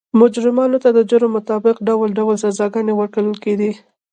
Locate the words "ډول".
1.87-2.09, 2.19-2.35